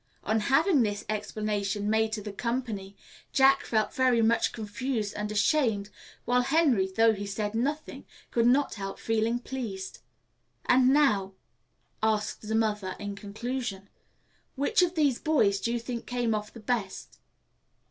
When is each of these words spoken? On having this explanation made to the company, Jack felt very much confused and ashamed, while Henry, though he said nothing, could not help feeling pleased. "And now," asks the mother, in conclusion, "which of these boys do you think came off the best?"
On 0.23 0.39
having 0.39 0.81
this 0.81 1.05
explanation 1.07 1.87
made 1.87 2.11
to 2.13 2.23
the 2.23 2.33
company, 2.33 2.97
Jack 3.31 3.61
felt 3.63 3.93
very 3.93 4.19
much 4.23 4.51
confused 4.51 5.13
and 5.15 5.31
ashamed, 5.31 5.91
while 6.25 6.41
Henry, 6.41 6.87
though 6.87 7.13
he 7.13 7.27
said 7.27 7.53
nothing, 7.53 8.05
could 8.31 8.47
not 8.47 8.73
help 8.73 8.97
feeling 8.97 9.37
pleased. 9.37 9.99
"And 10.65 10.89
now," 10.89 11.33
asks 12.01 12.47
the 12.47 12.55
mother, 12.55 12.95
in 12.97 13.15
conclusion, 13.15 13.89
"which 14.55 14.81
of 14.81 14.95
these 14.95 15.19
boys 15.19 15.59
do 15.61 15.71
you 15.71 15.77
think 15.77 16.07
came 16.07 16.33
off 16.33 16.51
the 16.51 16.59
best?" 16.61 17.19